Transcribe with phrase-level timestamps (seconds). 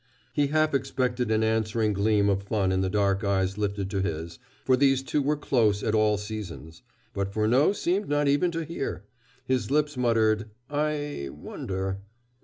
[0.33, 4.39] He half expected an answering gleam of fun in the dark eyes lifted to his,
[4.65, 6.81] for these two were close friends at all seasons;
[7.13, 9.03] but Furneaux seemed not even to hear!
[9.45, 11.99] His lips muttered: "I wonder."